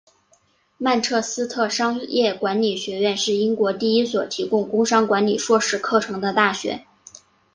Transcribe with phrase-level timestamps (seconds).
[0.79, 6.87] 曼彻斯特商业管理学院是英国第一所提供工商管理硕士课程的大学。